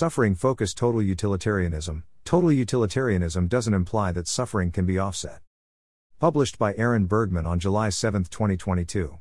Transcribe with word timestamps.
Suffering 0.00 0.34
focused 0.34 0.78
total 0.78 1.02
utilitarianism. 1.02 2.04
Total 2.24 2.50
utilitarianism 2.50 3.48
doesn't 3.48 3.74
imply 3.74 4.12
that 4.12 4.26
suffering 4.26 4.70
can 4.70 4.86
be 4.86 4.98
offset. 4.98 5.42
Published 6.18 6.58
by 6.58 6.74
Aaron 6.78 7.04
Bergman 7.04 7.44
on 7.44 7.58
July 7.58 7.90
7, 7.90 8.24
2022. 8.24 9.18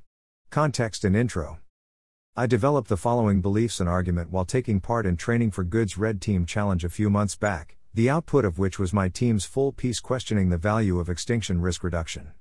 Context 0.50 1.04
and 1.04 1.18
Intro 1.18 1.60
I 2.38 2.48
developed 2.48 2.88
the 2.88 2.96
following 2.96 3.42
beliefs 3.42 3.82
and 3.82 3.90
argument 3.90 4.32
while 4.32 4.46
taking 4.46 4.80
part 4.80 5.06
in 5.06 5.18
training 5.18 5.52
for 5.52 5.66
Good's 5.66 5.98
Red 5.98 6.22
Team 6.22 6.46
Challenge 6.46 6.86
a 6.86 6.90
few 6.90 7.10
months 7.10 7.36
back, 7.36 7.76
the 7.94 8.10
output 8.10 8.46
of 8.46 8.58
which 8.58 8.80
was 8.80 8.94
my 8.94 9.10
team's 9.10 9.44
full 9.44 9.74
piece 9.74 10.00
questioning 10.00 10.48
the 10.48 10.58
value 10.58 10.98
of 10.98 11.10
extinction 11.10 11.60
risk 11.60 11.84
reduction. 11.84 12.32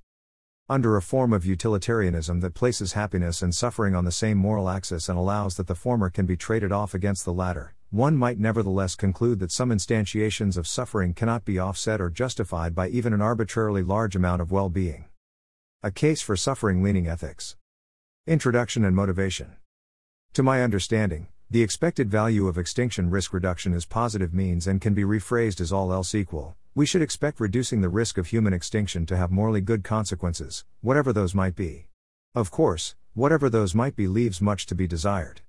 Under 0.69 0.97
a 0.97 1.03
form 1.03 1.33
of 1.33 1.45
utilitarianism 1.45 2.39
that 2.39 2.55
places 2.55 2.93
happiness 2.93 3.43
and 3.43 3.53
suffering 3.53 3.97
on 3.97 4.05
the 4.05 4.13
same 4.13 4.39
moral 4.39 4.69
axis 4.69 5.09
and 5.09 5.19
allows 5.19 5.57
that 5.57 5.67
the 5.67 5.75
former 5.75 6.09
can 6.09 6.25
be 6.25 6.37
traded 6.37 6.71
off 6.71 6.95
against 6.95 7.25
the 7.25 7.33
latter, 7.33 7.75
one 7.91 8.19
might 8.19 8.39
nevertheless 8.39 8.95
conclude 8.95 9.39
that 9.39 9.51
some 9.51 9.71
instantiations 9.71 10.59
of 10.59 10.67
suffering 10.67 11.15
cannot 11.15 11.47
be 11.47 11.59
offset 11.59 12.03
or 12.03 12.11
justified 12.11 12.75
by 12.75 12.89
even 12.89 13.15
an 13.15 13.23
arbitrarily 13.23 13.83
large 13.83 14.15
amount 14.15 14.43
of 14.43 14.53
well 14.53 14.69
being. 14.69 15.07
A 15.83 15.91
case 15.91 16.21
for 16.21 16.37
suffering 16.37 16.83
leaning 16.83 17.07
ethics. 17.07 17.57
Introduction 18.27 18.85
and 18.85 18.95
motivation. 18.95 19.57
To 20.35 20.43
my 20.43 20.63
understanding, 20.63 21.29
the 21.51 21.63
expected 21.63 22.11
value 22.11 22.47
of 22.47 22.59
extinction 22.59 23.09
risk 23.09 23.33
reduction 23.33 23.73
is 23.73 23.87
positive 23.87 24.35
means 24.35 24.67
and 24.67 24.83
can 24.83 24.93
be 24.93 25.05
rephrased 25.05 25.59
as 25.59 25.73
all 25.73 25.91
else 25.91 26.15
equal. 26.15 26.57
We 26.75 26.85
should 26.85 27.01
expect 27.01 27.41
reducing 27.41 27.81
the 27.81 27.89
risk 27.89 28.19
of 28.19 28.27
human 28.27 28.53
extinction 28.53 29.07
to 29.07 29.17
have 29.17 29.31
morally 29.31 29.63
good 29.63 29.83
consequences, 29.83 30.67
whatever 30.83 31.15
those 31.15 31.35
might 31.35 31.57
be. 31.57 31.87
Of 32.35 32.51
course, 32.51 32.97
whatever 33.15 33.49
those 33.49 33.75
might 33.75 33.97
be 33.97 34.09
leaves 34.09 34.43
much 34.43 34.67
to 34.67 34.75
be 34.75 34.87
desired. 34.87 35.41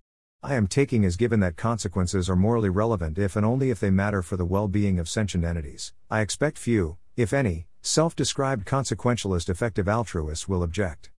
I 0.42 0.56
am 0.56 0.68
taking 0.68 1.04
as 1.04 1.18
given 1.18 1.42
that 1.42 1.58
consequences 1.58 2.30
are 2.30 2.36
morally 2.36 2.70
relevant 2.70 3.18
if 3.18 3.36
and 3.36 3.46
only 3.46 3.72
if 3.72 3.82
they 3.82 3.90
matter 3.90 4.22
for 4.22 4.38
the 4.38 4.46
well 4.46 4.70
being 4.70 4.98
of 4.98 5.10
sentient 5.10 5.44
entities. 5.44 5.92
I 6.10 6.22
expect 6.22 6.58
few, 6.58 6.98
if 7.18 7.34
any, 7.34 7.68
self 7.82 8.16
described 8.16 8.66
consequentialist 8.66 9.50
effective 9.50 9.90
altruists 9.90 10.48
will 10.48 10.64
object. 10.64 11.12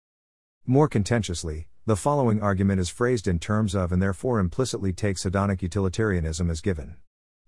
More 0.64 0.88
contentiously, 0.88 1.68
the 1.84 1.96
following 1.96 2.40
argument 2.40 2.80
is 2.80 2.88
phrased 2.88 3.28
in 3.28 3.38
terms 3.38 3.74
of 3.74 3.92
and 3.92 4.00
therefore 4.00 4.38
implicitly 4.38 4.94
takes 4.94 5.24
hedonic 5.24 5.60
utilitarianism 5.60 6.48
as 6.48 6.62
given. 6.62 6.96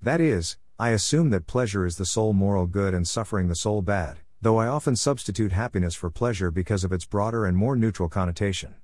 That 0.03 0.21
is, 0.21 0.59
I 0.79 0.91
assume 0.91 1.31
that 1.31 1.47
pleasure 1.47 1.87
is 1.87 1.97
the 1.97 2.05
sole 2.05 2.35
moral 2.35 2.67
good 2.67 2.93
and 2.93 3.09
suffering 3.09 3.49
the 3.49 3.55
sole 3.55 3.81
bad, 3.81 4.19
though 4.43 4.59
I 4.59 4.67
often 4.67 4.95
substitute 4.95 5.53
happiness 5.53 5.95
for 5.95 6.11
pleasure 6.11 6.51
because 6.51 6.85
of 6.85 6.93
its 6.93 7.07
broader 7.07 7.47
and 7.47 7.57
more 7.57 7.77
neutral 7.77 8.11
connotation. 8.11 8.75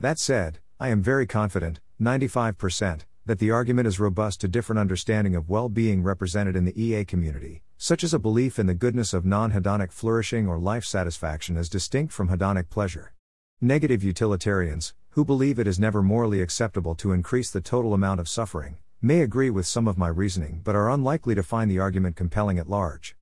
That 0.00 0.18
said, 0.18 0.60
I 0.80 0.88
am 0.88 1.02
very 1.02 1.26
confident, 1.26 1.80
95%, 2.00 3.06
that 3.24 3.38
the 3.38 3.50
argument 3.50 3.88
is 3.88 3.98
robust 3.98 4.40
to 4.40 4.48
different 4.48 4.78
understanding 4.78 5.34
of 5.34 5.48
well-being 5.48 6.02
represented 6.02 6.54
in 6.54 6.66
the 6.66 6.80
EA 6.80 7.04
community, 7.04 7.62
such 7.78 8.04
as 8.04 8.12
a 8.12 8.18
belief 8.18 8.58
in 8.58 8.66
the 8.66 8.74
goodness 8.74 9.14
of 9.14 9.24
non-hedonic 9.24 9.90
flourishing 9.90 10.46
or 10.46 10.58
life 10.58 10.84
satisfaction 10.84 11.56
as 11.56 11.70
distinct 11.70 12.12
from 12.12 12.28
hedonic 12.28 12.68
pleasure. 12.68 13.14
Negative 13.62 14.04
utilitarians, 14.04 14.92
who 15.10 15.24
believe 15.24 15.58
it 15.58 15.66
is 15.66 15.78
never 15.78 16.02
morally 16.02 16.42
acceptable 16.42 16.94
to 16.94 17.12
increase 17.12 17.50
the 17.50 17.62
total 17.62 17.94
amount 17.94 18.20
of 18.20 18.28
suffering, 18.28 18.76
may 19.00 19.22
agree 19.22 19.48
with 19.48 19.66
some 19.66 19.88
of 19.88 19.96
my 19.96 20.08
reasoning 20.08 20.60
but 20.62 20.76
are 20.76 20.90
unlikely 20.90 21.34
to 21.34 21.42
find 21.42 21.70
the 21.70 21.78
argument 21.78 22.16
compelling 22.16 22.58
at 22.58 22.68
large. 22.68 23.16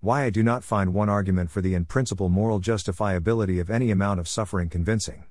Why 0.00 0.24
I 0.24 0.30
do 0.30 0.42
not 0.42 0.64
find 0.64 0.92
one 0.92 1.08
argument 1.08 1.50
for 1.50 1.60
the 1.60 1.74
in 1.74 1.84
principle 1.84 2.28
moral 2.28 2.60
justifiability 2.60 3.60
of 3.60 3.70
any 3.70 3.92
amount 3.92 4.18
of 4.18 4.26
suffering 4.26 4.68
convincing. 4.68 5.26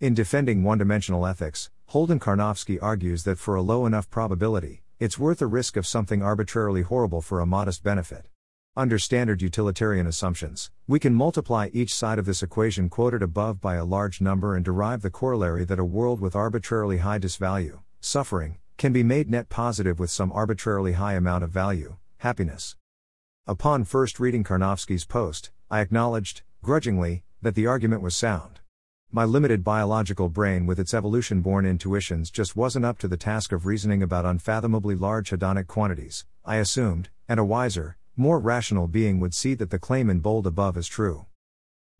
In 0.00 0.14
defending 0.14 0.62
one 0.62 0.78
dimensional 0.78 1.26
ethics, 1.26 1.70
Holden 1.86 2.20
Karnofsky 2.20 2.78
argues 2.80 3.24
that 3.24 3.36
for 3.36 3.56
a 3.56 3.62
low 3.62 3.84
enough 3.84 4.08
probability, 4.08 4.84
it's 5.00 5.18
worth 5.18 5.40
the 5.40 5.48
risk 5.48 5.76
of 5.76 5.88
something 5.88 6.22
arbitrarily 6.22 6.82
horrible 6.82 7.20
for 7.20 7.40
a 7.40 7.46
modest 7.46 7.82
benefit. 7.82 8.28
Under 8.76 8.96
standard 8.96 9.42
utilitarian 9.42 10.06
assumptions, 10.06 10.70
we 10.86 11.00
can 11.00 11.16
multiply 11.16 11.68
each 11.72 11.92
side 11.92 12.20
of 12.20 12.26
this 12.26 12.44
equation 12.44 12.88
quoted 12.88 13.24
above 13.24 13.60
by 13.60 13.74
a 13.74 13.84
large 13.84 14.20
number 14.20 14.54
and 14.54 14.64
derive 14.64 15.02
the 15.02 15.10
corollary 15.10 15.64
that 15.64 15.80
a 15.80 15.84
world 15.84 16.20
with 16.20 16.36
arbitrarily 16.36 16.98
high 16.98 17.18
disvalue, 17.18 17.80
suffering, 18.00 18.58
can 18.76 18.92
be 18.92 19.02
made 19.02 19.28
net 19.28 19.48
positive 19.48 19.98
with 19.98 20.10
some 20.10 20.30
arbitrarily 20.30 20.92
high 20.92 21.14
amount 21.14 21.42
of 21.42 21.50
value, 21.50 21.96
happiness. 22.18 22.76
Upon 23.48 23.82
first 23.82 24.20
reading 24.20 24.44
Karnofsky's 24.44 25.04
post, 25.04 25.50
I 25.68 25.80
acknowledged, 25.80 26.42
grudgingly, 26.62 27.24
that 27.42 27.56
the 27.56 27.66
argument 27.66 28.00
was 28.02 28.14
sound. 28.14 28.57
My 29.10 29.24
limited 29.24 29.64
biological 29.64 30.28
brain 30.28 30.66
with 30.66 30.78
its 30.78 30.92
evolution 30.92 31.40
born 31.40 31.64
intuitions 31.64 32.30
just 32.30 32.56
wasn't 32.56 32.84
up 32.84 32.98
to 32.98 33.08
the 33.08 33.16
task 33.16 33.52
of 33.52 33.64
reasoning 33.64 34.02
about 34.02 34.26
unfathomably 34.26 34.94
large 34.94 35.30
hedonic 35.30 35.66
quantities, 35.66 36.26
I 36.44 36.56
assumed, 36.56 37.08
and 37.26 37.40
a 37.40 37.44
wiser, 37.44 37.96
more 38.16 38.38
rational 38.38 38.86
being 38.86 39.18
would 39.18 39.32
see 39.32 39.54
that 39.54 39.70
the 39.70 39.78
claim 39.78 40.10
in 40.10 40.20
bold 40.20 40.46
above 40.46 40.76
is 40.76 40.86
true. 40.86 41.24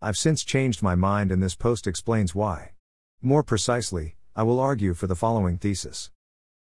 I've 0.03 0.19
since 0.19 0.45
changed 0.45 0.83
my 0.83 0.95
mind 0.95 1.33
and 1.33 1.43
this 1.43 1.55
post 1.55 1.87
explains 1.87 2.35
why. 2.35 2.73
More 3.23 3.43
precisely, 3.43 4.17
I 4.37 4.43
will 4.43 4.61
argue 4.61 4.93
for 4.93 5.07
the 5.07 5.17
following 5.17 5.57
thesis. 5.57 6.11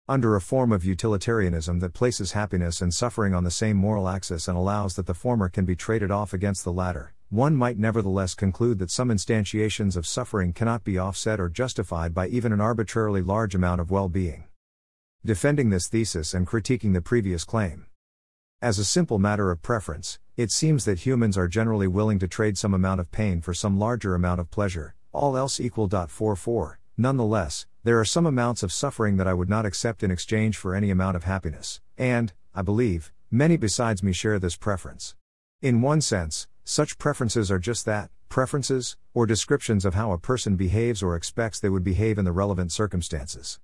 Under 0.09 0.35
a 0.35 0.41
form 0.41 0.73
of 0.73 0.83
utilitarianism 0.83 1.79
that 1.79 1.93
places 1.93 2.33
happiness 2.33 2.81
and 2.81 2.93
suffering 2.93 3.33
on 3.33 3.45
the 3.45 3.51
same 3.51 3.77
moral 3.77 4.09
axis 4.09 4.49
and 4.49 4.57
allows 4.57 4.97
that 4.97 5.05
the 5.05 5.13
former 5.13 5.47
can 5.47 5.63
be 5.63 5.77
traded 5.77 6.11
off 6.11 6.33
against 6.33 6.65
the 6.65 6.73
latter, 6.73 7.14
one 7.35 7.55
might 7.55 7.77
nevertheless 7.77 8.33
conclude 8.33 8.79
that 8.79 8.89
some 8.89 9.09
instantiations 9.09 9.97
of 9.97 10.07
suffering 10.07 10.53
cannot 10.53 10.83
be 10.83 10.97
offset 10.97 11.39
or 11.39 11.49
justified 11.49 12.13
by 12.13 12.27
even 12.27 12.53
an 12.53 12.61
arbitrarily 12.61 13.21
large 13.21 13.53
amount 13.53 13.81
of 13.81 13.91
well 13.91 14.07
being. 14.07 14.45
Defending 15.25 15.69
this 15.69 15.87
thesis 15.87 16.33
and 16.33 16.47
critiquing 16.47 16.93
the 16.93 17.01
previous 17.01 17.43
claim. 17.43 17.87
As 18.61 18.79
a 18.79 18.85
simple 18.85 19.19
matter 19.19 19.51
of 19.51 19.61
preference, 19.61 20.17
it 20.37 20.51
seems 20.51 20.85
that 20.85 20.99
humans 20.99 21.37
are 21.37 21.47
generally 21.47 21.87
willing 21.87 22.19
to 22.19 22.27
trade 22.27 22.57
some 22.57 22.73
amount 22.73 22.99
of 22.99 23.11
pain 23.11 23.41
for 23.41 23.53
some 23.53 23.77
larger 23.77 24.15
amount 24.15 24.39
of 24.39 24.49
pleasure, 24.49 24.95
all 25.11 25.35
else 25.35 25.59
equal. 25.59 25.89
44. 25.89 26.79
Nonetheless, 26.97 27.65
there 27.83 27.99
are 27.99 28.05
some 28.05 28.25
amounts 28.25 28.63
of 28.63 28.71
suffering 28.71 29.17
that 29.17 29.27
I 29.27 29.33
would 29.33 29.49
not 29.49 29.65
accept 29.65 30.03
in 30.03 30.11
exchange 30.11 30.57
for 30.57 30.73
any 30.73 30.89
amount 30.89 31.17
of 31.17 31.25
happiness, 31.25 31.81
and, 31.97 32.31
I 32.53 32.61
believe, 32.61 33.11
many 33.29 33.57
besides 33.57 34.01
me 34.01 34.13
share 34.13 34.39
this 34.39 34.55
preference. 34.55 35.15
In 35.61 35.81
one 35.81 36.01
sense, 36.01 36.47
such 36.65 36.97
preferences 36.97 37.51
are 37.51 37.59
just 37.59 37.85
that 37.85 38.09
preferences, 38.27 38.97
or 39.13 39.25
descriptions 39.25 39.85
of 39.85 39.93
how 39.93 40.11
a 40.11 40.17
person 40.17 40.55
behaves 40.57 41.01
or 41.01 41.15
expects 41.15 41.59
they 41.59 41.69
would 41.69 41.83
behave 41.83 42.17
in 42.17 42.25
the 42.25 42.31
relevant 42.31 42.71
circumstances. 42.71 43.59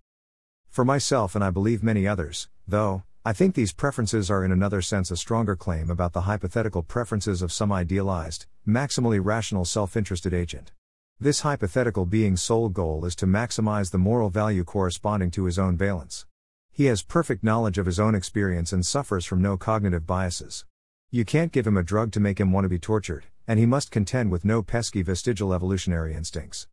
For 0.69 0.85
myself 0.85 1.35
and 1.35 1.43
I 1.43 1.49
believe 1.49 1.83
many 1.83 2.07
others, 2.07 2.47
though, 2.67 3.03
I 3.25 3.33
think 3.33 3.55
these 3.55 3.73
preferences 3.73 4.31
are 4.31 4.45
in 4.45 4.51
another 4.51 4.81
sense 4.81 5.11
a 5.11 5.17
stronger 5.17 5.55
claim 5.55 5.89
about 5.89 6.13
the 6.13 6.21
hypothetical 6.21 6.83
preferences 6.83 7.41
of 7.41 7.51
some 7.51 7.71
idealized, 7.71 8.45
maximally 8.65 9.19
rational 9.21 9.65
self 9.65 9.97
interested 9.97 10.33
agent. 10.33 10.71
This 11.19 11.41
hypothetical 11.41 12.05
being's 12.05 12.41
sole 12.41 12.69
goal 12.69 13.03
is 13.03 13.15
to 13.17 13.27
maximize 13.27 13.91
the 13.91 13.97
moral 13.97 14.29
value 14.29 14.63
corresponding 14.63 15.31
to 15.31 15.45
his 15.45 15.59
own 15.59 15.75
valence. 15.75 16.25
He 16.71 16.85
has 16.85 17.03
perfect 17.03 17.43
knowledge 17.43 17.77
of 17.77 17.87
his 17.87 17.99
own 17.99 18.15
experience 18.15 18.71
and 18.71 18.85
suffers 18.85 19.25
from 19.25 19.41
no 19.41 19.57
cognitive 19.57 20.07
biases. 20.07 20.65
You 21.13 21.25
can't 21.25 21.51
give 21.51 21.67
him 21.67 21.75
a 21.75 21.83
drug 21.83 22.13
to 22.13 22.21
make 22.21 22.39
him 22.39 22.53
want 22.53 22.63
to 22.63 22.69
be 22.69 22.79
tortured, 22.79 23.25
and 23.45 23.59
he 23.59 23.65
must 23.65 23.91
contend 23.91 24.31
with 24.31 24.45
no 24.45 24.63
pesky 24.63 25.01
vestigial 25.01 25.53
evolutionary 25.53 26.13
instincts. 26.13 26.67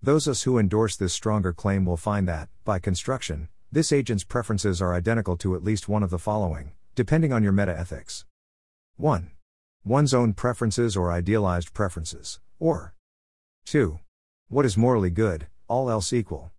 Those 0.00 0.28
us 0.28 0.42
who 0.44 0.60
endorse 0.60 0.94
this 0.94 1.12
stronger 1.12 1.52
claim 1.52 1.84
will 1.84 1.96
find 1.96 2.28
that, 2.28 2.48
by 2.64 2.78
construction, 2.78 3.48
this 3.72 3.90
agent's 3.90 4.22
preferences 4.22 4.80
are 4.80 4.94
identical 4.94 5.36
to 5.38 5.56
at 5.56 5.64
least 5.64 5.88
one 5.88 6.04
of 6.04 6.10
the 6.10 6.20
following, 6.20 6.70
depending 6.94 7.32
on 7.32 7.42
your 7.42 7.50
meta 7.50 7.76
ethics. 7.76 8.24
1. 8.96 9.32
One's 9.84 10.14
own 10.14 10.34
preferences 10.34 10.96
or 10.96 11.10
idealized 11.10 11.74
preferences, 11.74 12.38
or 12.60 12.94
2. 13.66 13.98
What 14.46 14.64
is 14.64 14.76
morally 14.76 15.10
good, 15.10 15.48
all 15.66 15.90
else 15.90 16.12
equal. 16.12 16.52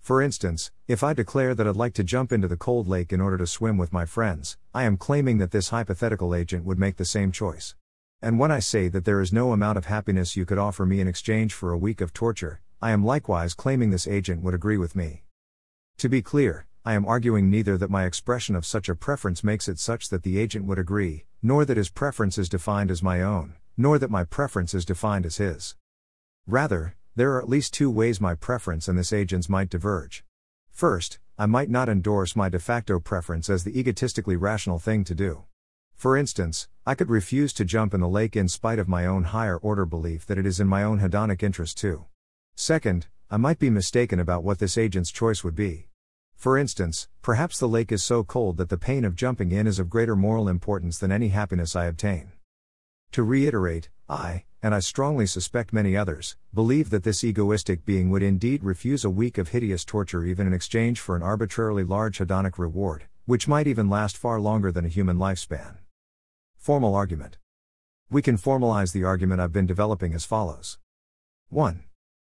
For 0.00 0.22
instance, 0.22 0.70
if 0.86 1.02
I 1.02 1.12
declare 1.12 1.54
that 1.54 1.66
I'd 1.66 1.76
like 1.76 1.94
to 1.94 2.04
jump 2.04 2.32
into 2.32 2.48
the 2.48 2.56
cold 2.56 2.88
lake 2.88 3.12
in 3.12 3.20
order 3.20 3.38
to 3.38 3.46
swim 3.46 3.76
with 3.76 3.92
my 3.92 4.04
friends, 4.04 4.56
I 4.74 4.84
am 4.84 4.96
claiming 4.96 5.38
that 5.38 5.50
this 5.50 5.68
hypothetical 5.68 6.34
agent 6.34 6.64
would 6.64 6.78
make 6.78 6.96
the 6.96 7.04
same 7.04 7.32
choice. 7.32 7.74
And 8.20 8.38
when 8.38 8.50
I 8.50 8.58
say 8.58 8.88
that 8.88 9.04
there 9.04 9.20
is 9.20 9.32
no 9.32 9.52
amount 9.52 9.78
of 9.78 9.86
happiness 9.86 10.36
you 10.36 10.44
could 10.44 10.58
offer 10.58 10.84
me 10.84 11.00
in 11.00 11.08
exchange 11.08 11.54
for 11.54 11.72
a 11.72 11.78
week 11.78 12.00
of 12.00 12.12
torture, 12.12 12.60
I 12.80 12.90
am 12.90 13.04
likewise 13.04 13.54
claiming 13.54 13.90
this 13.90 14.08
agent 14.08 14.42
would 14.42 14.54
agree 14.54 14.76
with 14.76 14.96
me. 14.96 15.24
To 15.98 16.08
be 16.08 16.22
clear, 16.22 16.66
I 16.84 16.94
am 16.94 17.04
arguing 17.04 17.50
neither 17.50 17.76
that 17.76 17.90
my 17.90 18.04
expression 18.06 18.56
of 18.56 18.64
such 18.64 18.88
a 18.88 18.94
preference 18.94 19.44
makes 19.44 19.68
it 19.68 19.78
such 19.78 20.08
that 20.08 20.22
the 20.22 20.38
agent 20.38 20.64
would 20.64 20.78
agree, 20.78 21.26
nor 21.42 21.64
that 21.64 21.76
his 21.76 21.90
preference 21.90 22.38
is 22.38 22.48
defined 22.48 22.90
as 22.90 23.02
my 23.02 23.20
own, 23.20 23.56
nor 23.76 23.98
that 23.98 24.10
my 24.10 24.24
preference 24.24 24.74
is 24.74 24.84
defined 24.84 25.26
as 25.26 25.36
his. 25.36 25.74
Rather, 26.46 26.96
there 27.18 27.32
are 27.32 27.42
at 27.42 27.48
least 27.48 27.74
two 27.74 27.90
ways 27.90 28.20
my 28.20 28.36
preference 28.36 28.86
and 28.86 28.96
this 28.96 29.12
agent's 29.12 29.48
might 29.48 29.68
diverge. 29.68 30.24
First, 30.70 31.18
I 31.36 31.46
might 31.46 31.68
not 31.68 31.88
endorse 31.88 32.36
my 32.36 32.48
de 32.48 32.60
facto 32.60 33.00
preference 33.00 33.50
as 33.50 33.64
the 33.64 33.76
egotistically 33.76 34.36
rational 34.36 34.78
thing 34.78 35.02
to 35.02 35.16
do. 35.16 35.42
For 35.96 36.16
instance, 36.16 36.68
I 36.86 36.94
could 36.94 37.10
refuse 37.10 37.52
to 37.54 37.64
jump 37.64 37.92
in 37.92 38.00
the 38.00 38.08
lake 38.08 38.36
in 38.36 38.46
spite 38.46 38.78
of 38.78 38.86
my 38.86 39.04
own 39.04 39.24
higher 39.24 39.56
order 39.56 39.84
belief 39.84 40.26
that 40.26 40.38
it 40.38 40.46
is 40.46 40.60
in 40.60 40.68
my 40.68 40.84
own 40.84 41.00
hedonic 41.00 41.42
interest 41.42 41.76
too. 41.76 42.04
Second, 42.54 43.08
I 43.28 43.36
might 43.36 43.58
be 43.58 43.68
mistaken 43.68 44.20
about 44.20 44.44
what 44.44 44.60
this 44.60 44.78
agent's 44.78 45.10
choice 45.10 45.42
would 45.42 45.56
be. 45.56 45.88
For 46.36 46.56
instance, 46.56 47.08
perhaps 47.20 47.58
the 47.58 47.66
lake 47.66 47.90
is 47.90 48.04
so 48.04 48.22
cold 48.22 48.58
that 48.58 48.68
the 48.68 48.78
pain 48.78 49.04
of 49.04 49.16
jumping 49.16 49.50
in 49.50 49.66
is 49.66 49.80
of 49.80 49.90
greater 49.90 50.14
moral 50.14 50.48
importance 50.48 50.98
than 50.98 51.10
any 51.10 51.30
happiness 51.30 51.74
I 51.74 51.86
obtain. 51.86 52.30
To 53.10 53.24
reiterate, 53.24 53.88
I, 54.08 54.44
and 54.62 54.74
I 54.74 54.80
strongly 54.80 55.26
suspect 55.26 55.72
many 55.72 55.96
others, 55.96 56.36
believe 56.52 56.90
that 56.90 57.04
this 57.04 57.22
egoistic 57.22 57.84
being 57.84 58.10
would 58.10 58.22
indeed 58.22 58.64
refuse 58.64 59.04
a 59.04 59.10
week 59.10 59.38
of 59.38 59.48
hideous 59.48 59.84
torture 59.84 60.24
even 60.24 60.46
in 60.46 60.52
exchange 60.52 61.00
for 61.00 61.14
an 61.14 61.22
arbitrarily 61.22 61.84
large 61.84 62.18
hedonic 62.18 62.58
reward, 62.58 63.04
which 63.26 63.46
might 63.46 63.68
even 63.68 63.88
last 63.88 64.16
far 64.16 64.40
longer 64.40 64.72
than 64.72 64.84
a 64.84 64.88
human 64.88 65.16
lifespan. 65.16 65.76
Formal 66.56 66.94
argument. 66.94 67.38
We 68.10 68.20
can 68.20 68.36
formalize 68.36 68.92
the 68.92 69.04
argument 69.04 69.40
I've 69.40 69.52
been 69.52 69.66
developing 69.66 70.12
as 70.12 70.24
follows 70.24 70.78
1. 71.50 71.84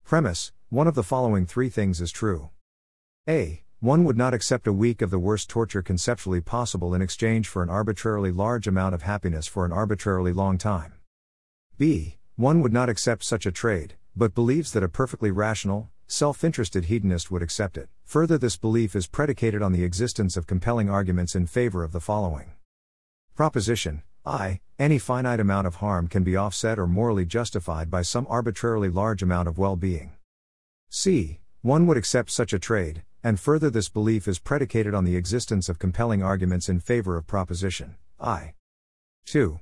Premise 0.04 0.52
One 0.70 0.88
of 0.88 0.96
the 0.96 1.04
following 1.04 1.46
three 1.46 1.70
things 1.70 2.02
is 2.02 2.12
true. 2.12 2.50
A. 3.30 3.62
One 3.80 4.04
would 4.04 4.18
not 4.18 4.34
accept 4.34 4.66
a 4.66 4.74
week 4.74 5.04
of 5.04 5.12
the 5.12 5.20
worst 5.20 5.48
torture 5.48 5.84
conceptually 5.84 6.42
possible 6.42 6.96
in 6.96 7.04
exchange 7.04 7.48
for 7.48 7.62
an 7.62 7.70
arbitrarily 7.70 8.32
large 8.32 8.68
amount 8.68 8.96
of 8.96 9.04
happiness 9.04 9.46
for 9.46 9.64
an 9.64 9.72
arbitrarily 9.72 10.34
long 10.34 10.58
time. 10.58 10.95
B. 11.78 12.16
One 12.38 12.62
would 12.62 12.72
not 12.72 12.88
accept 12.88 13.26
such 13.26 13.46
a 13.46 13.52
trade, 13.52 13.96
but 14.16 14.34
believes 14.34 14.72
that 14.72 14.84
a 14.84 14.88
perfectly 14.88 15.30
rational, 15.30 15.90
self 16.08 16.42
interested 16.42 16.86
hedonist 16.86 17.30
would 17.32 17.42
accept 17.42 17.76
it. 17.76 17.90
Further, 18.06 18.38
this 18.38 18.56
belief 18.56 18.96
is 18.96 19.08
predicated 19.08 19.62
on 19.62 19.74
the 19.74 19.84
existence 19.84 20.38
of 20.38 20.48
compelling 20.48 20.90
arguments 20.90 21.36
in 21.36 21.48
favor 21.48 21.84
of 21.84 21.92
the 21.92 22.00
following 22.00 22.54
Proposition 23.36 24.04
I. 24.26 24.62
Any 24.80 24.98
finite 24.98 25.42
amount 25.42 25.68
of 25.68 25.76
harm 25.76 26.08
can 26.08 26.24
be 26.24 26.38
offset 26.38 26.80
or 26.80 26.88
morally 26.88 27.26
justified 27.26 27.92
by 27.92 28.04
some 28.04 28.26
arbitrarily 28.30 28.90
large 28.90 29.22
amount 29.22 29.50
of 29.50 29.58
well 29.58 29.76
being. 29.76 30.14
C. 30.90 31.40
One 31.62 31.88
would 31.88 31.98
accept 31.98 32.32
such 32.32 32.54
a 32.54 32.60
trade, 32.60 33.04
and 33.22 33.38
further, 33.38 33.70
this 33.70 33.90
belief 33.90 34.30
is 34.30 34.40
predicated 34.40 34.94
on 34.94 35.04
the 35.04 35.18
existence 35.18 35.68
of 35.68 35.80
compelling 35.80 36.24
arguments 36.24 36.70
in 36.70 36.80
favor 36.80 37.18
of 37.18 37.28
proposition 37.28 37.98
I. 38.18 38.54
2. 39.26 39.60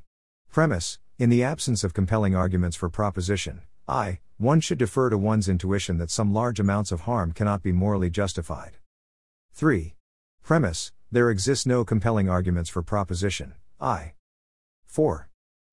Premise 0.51 1.00
In 1.19 1.30
the 1.30 1.44
absence 1.44 1.83
of 1.83 1.94
compelling 1.94 2.36
arguments 2.36 2.75
for 2.75 2.89
proposition 2.89 3.62
I, 3.88 4.19
one 4.38 4.60
should 4.60 4.80
defer 4.80 5.12
to 5.12 5.18
one's 5.18 5.48
intuition 5.48 6.00
that 6.00 6.10
some 6.10 6.33
large 6.33 6.60
amounts 6.60 6.92
of 6.92 7.01
harm 7.01 7.33
cannot 7.33 7.62
be 7.62 7.71
morally 7.71 8.10
justified. 8.10 8.77
3. 9.54 9.94
Premise 10.42 10.92
There 11.12 11.30
exists 11.30 11.68
no 11.68 11.86
compelling 11.86 12.30
arguments 12.30 12.68
for 12.68 12.81
proposition 12.81 13.54
I. 13.80 14.13
4. 14.88 15.30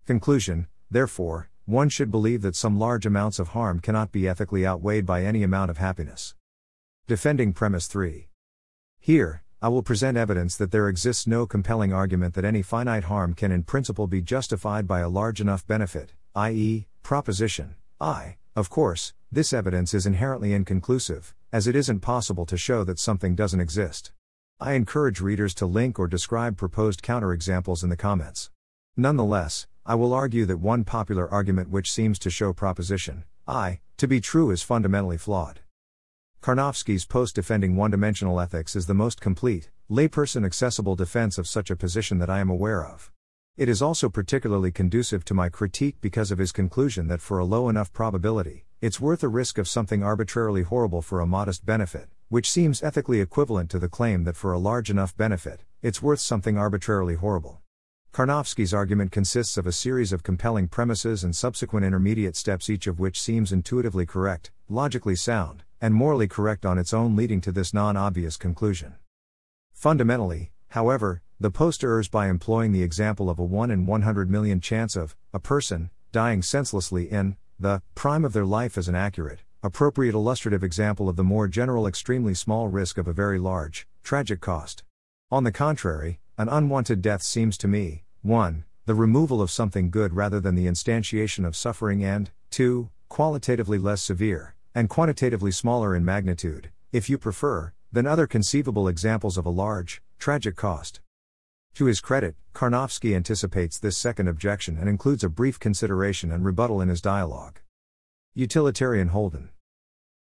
Conclusion 0.07 0.67
Therefore, 0.91 1.49
one 1.65 1.89
should 1.89 2.11
believe 2.11 2.43
that 2.43 2.55
some 2.55 2.79
large 2.79 3.07
amounts 3.07 3.39
of 3.39 3.49
harm 3.49 3.81
cannot 3.81 4.13
be 4.13 4.29
ethically 4.29 4.67
outweighed 4.67 5.07
by 5.07 5.25
any 5.25 5.43
amount 5.43 5.71
of 5.71 5.79
happiness. 5.79 6.35
Defending 7.07 7.55
Premise 7.55 7.87
3. 7.87 8.29
Here, 8.99 9.43
I 9.63 9.69
will 9.69 9.83
present 9.83 10.17
evidence 10.17 10.57
that 10.57 10.71
there 10.71 10.89
exists 10.89 11.27
no 11.27 11.47
compelling 11.47 11.93
argument 11.93 12.33
that 12.33 12.47
any 12.47 12.63
finite 12.63 13.05
harm 13.05 13.35
can 13.35 13.53
in 13.53 13.63
principle 13.63 14.07
be 14.07 14.23
justified 14.23 14.87
by 14.87 15.01
a 15.01 15.09
large 15.09 15.39
enough 15.39 15.67
benefit, 15.67 16.15
i.e., 16.35 16.87
proposition 17.03 17.75
I. 18.01 18.37
Of 18.57 18.71
course, 18.71 19.13
this 19.31 19.53
evidence 19.53 19.93
is 19.93 20.07
inherently 20.07 20.55
inconclusive, 20.55 21.35
as 21.53 21.67
it 21.67 21.77
isn't 21.77 22.01
possible 22.01 22.47
to 22.47 22.57
show 22.57 22.85
that 22.85 22.99
something 22.99 23.35
doesn't 23.35 23.61
exist. 23.61 24.13
I 24.59 24.73
encourage 24.73 25.21
readers 25.21 25.53
to 25.57 25.67
link 25.67 25.99
or 25.99 26.09
describe 26.09 26.57
proposed 26.57 27.03
counterexamples 27.03 27.83
in 27.83 27.91
the 27.91 27.99
comments. 27.99 28.51
Nonetheless, 28.97 29.67
I 29.85 29.95
will 29.95 30.15
argue 30.15 30.47
that 30.47 30.57
one 30.57 30.85
popular 30.85 31.29
argument 31.31 31.69
which 31.69 31.93
seems 31.93 32.19
to 32.21 32.31
show 32.31 32.55
proposition 32.55 33.25
I 33.47 33.81
to 33.99 34.09
be 34.09 34.23
true 34.23 34.51
is 34.51 34.63
fundamentally 34.63 35.19
flawed. 35.19 35.61
Karnofsky's 36.43 37.05
post 37.05 37.35
defending 37.35 37.77
one 37.77 37.91
dimensional 37.91 38.41
ethics 38.41 38.75
is 38.75 38.87
the 38.87 38.95
most 38.95 39.21
complete, 39.21 39.69
layperson 39.91 40.47
accessible 40.47 40.97
defense 40.97 41.37
of 41.37 41.47
such 41.47 41.71
a 41.71 41.77
position 41.77 42.19
that 42.19 42.31
I 42.31 42.39
am 42.39 42.49
aware 42.49 42.83
of. 42.83 43.13
It 43.59 43.69
is 43.69 43.83
also 43.83 44.09
particularly 44.09 44.73
conducive 44.73 45.23
to 45.27 45.35
my 45.35 45.51
critique 45.51 45.97
because 46.01 46.31
of 46.31 46.39
his 46.39 46.51
conclusion 46.51 47.09
that 47.09 47.21
for 47.21 47.39
a 47.39 47.45
low 47.45 47.69
enough 47.69 47.93
probability, 47.93 48.65
it's 48.81 48.99
worth 48.99 49.23
a 49.23 49.29
risk 49.29 49.59
of 49.59 49.69
something 49.69 50.03
arbitrarily 50.03 50.63
horrible 50.63 51.03
for 51.03 51.21
a 51.21 51.27
modest 51.27 51.67
benefit, 51.67 52.09
which 52.31 52.51
seems 52.51 52.83
ethically 52.83 53.21
equivalent 53.21 53.69
to 53.73 53.79
the 53.79 53.91
claim 53.91 54.25
that 54.25 54.37
for 54.37 54.55
a 54.55 54.59
large 54.59 54.89
enough 54.89 55.15
benefit, 55.19 55.65
it's 55.83 56.01
worth 56.01 56.21
something 56.21 56.57
arbitrarily 56.57 57.17
horrible. 57.17 57.61
Karnofsky's 58.15 58.73
argument 58.73 59.13
consists 59.13 59.59
of 59.59 59.67
a 59.67 59.73
series 59.73 60.11
of 60.11 60.23
compelling 60.23 60.69
premises 60.69 61.23
and 61.23 61.37
subsequent 61.37 61.85
intermediate 61.85 62.35
steps, 62.35 62.71
each 62.71 62.87
of 62.87 62.99
which 62.99 63.21
seems 63.21 63.53
intuitively 63.53 64.07
correct, 64.07 64.51
logically 64.71 65.15
sound, 65.15 65.65
and 65.81 65.95
morally 65.95 66.29
correct 66.29 66.67
on 66.67 66.79
its 66.79 66.93
own, 66.93 67.17
leading 67.17 67.41
to 67.41 67.53
this 67.53 67.73
non 67.73 67.97
obvious 67.97 68.37
conclusion. 68.37 68.95
Fundamentally, 69.73 70.53
however, 70.69 71.23
the 71.39 71.51
post 71.51 71.83
errs 71.83 72.09
by 72.09 72.29
employing 72.29 72.73
the 72.73 72.83
example 72.83 73.31
of 73.31 73.39
a 73.39 73.45
1 73.45 73.71
in 73.71 73.87
100 73.87 74.31
million 74.31 74.61
chance 74.61 74.95
of 74.95 75.17
a 75.33 75.41
person 75.41 75.91
dying 76.13 76.43
senselessly 76.43 77.11
in 77.11 77.37
the 77.59 77.83
prime 77.95 78.25
of 78.25 78.33
their 78.33 78.45
life 78.45 78.77
as 78.77 78.89
an 78.89 78.95
accurate, 78.95 79.41
appropriate 79.63 80.15
illustrative 80.15 80.65
example 80.65 81.09
of 81.09 81.17
the 81.17 81.25
more 81.25 81.49
general 81.49 81.87
extremely 81.87 82.35
small 82.35 82.69
risk 82.69 82.99
of 82.99 83.09
a 83.09 83.13
very 83.13 83.39
large, 83.39 83.87
tragic 84.03 84.41
cost. 84.41 84.83
On 85.31 85.45
the 85.45 85.53
contrary, 85.53 86.21
an 86.37 86.49
unwanted 86.49 87.01
death 87.01 87.23
seems 87.23 87.57
to 87.59 87.69
me 87.69 88.05
1. 88.23 88.65
The 88.87 88.95
removal 88.95 89.41
of 89.41 89.51
something 89.51 89.91
good 89.91 90.15
rather 90.15 90.41
than 90.41 90.57
the 90.57 90.67
instantiation 90.67 91.47
of 91.47 91.55
suffering, 91.55 92.05
and 92.05 92.31
2. 92.51 92.91
Qualitatively 93.09 93.79
less 93.79 94.03
severe, 94.03 94.55
and 94.81 94.89
quantitatively 94.89 95.53
smaller 95.53 95.95
in 95.95 96.03
magnitude, 96.07 96.71
if 96.91 97.11
you 97.11 97.19
prefer, 97.19 97.71
than 97.93 98.07
other 98.07 98.27
conceivable 98.27 98.89
examples 98.89 99.37
of 99.37 99.45
a 99.45 99.51
large, 99.51 100.01
tragic 100.19 100.57
cost. 100.57 101.01
To 101.75 101.85
his 101.85 102.01
credit, 102.01 102.35
Karnofsky 102.55 103.15
anticipates 103.15 103.79
this 103.79 103.99
second 103.99 104.27
objection 104.27 104.79
and 104.79 104.89
includes 104.89 105.23
a 105.23 105.29
brief 105.29 105.61
consideration 105.61 106.33
and 106.33 106.47
rebuttal 106.47 106.81
in 106.81 106.89
his 106.89 107.03
dialogue. 107.03 107.61
Utilitarian 108.35 109.09
Holden. 109.09 109.51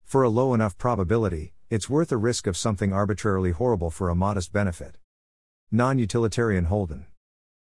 For 0.04 0.24
a 0.24 0.30
low 0.30 0.56
enough 0.56 0.76
probability, 0.80 1.54
it's 1.70 1.88
worth 1.88 2.12
a 2.12 2.18
risk 2.18 2.48
of 2.48 2.58
something 2.58 2.92
arbitrarily 2.92 3.52
horrible 3.52 3.92
for 3.92 4.10
a 4.10 4.16
modest 4.16 4.52
benefit. 4.52 4.98
Non 5.70 6.00
utilitarian 6.00 6.66
Holden. 6.66 7.06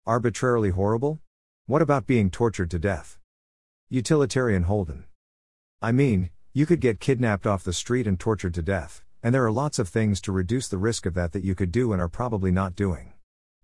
Arbitrarily 0.07 0.71
horrible? 0.71 1.21
What 1.67 1.83
about 1.83 2.07
being 2.07 2.31
tortured 2.31 2.71
to 2.71 2.79
death? 2.79 3.19
Utilitarian 3.91 4.63
Holden. 4.63 5.05
I 5.83 5.93
mean, 5.93 6.31
you 6.53 6.67
could 6.67 6.81
get 6.81 6.99
kidnapped 6.99 7.47
off 7.47 7.63
the 7.63 7.73
street 7.73 8.09
and 8.09 8.19
tortured 8.19 8.55
to 8.55 8.63
death, 8.63 9.05
and 9.23 9.33
there 9.33 9.45
are 9.45 9.53
lots 9.53 9.79
of 9.79 9.89
things 9.89 10.21
to 10.21 10.33
reduce 10.33 10.67
the 10.67 10.79
risk 10.79 11.07
of 11.07 11.15
that 11.15 11.31
that 11.31 11.45
you 11.45 11.55
could 11.55 11.71
do 11.71 11.93
and 11.93 12.03
are 12.03 12.09
probably 12.09 12.51
not 12.51 12.75
doing. 12.75 13.13